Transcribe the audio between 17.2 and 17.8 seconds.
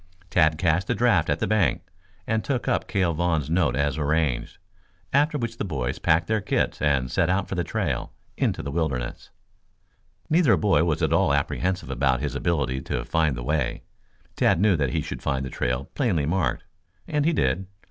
he did.